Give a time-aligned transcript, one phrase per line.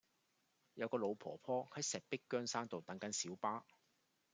[0.73, 3.63] 有個老婆婆喺石壁羌山道等緊小巴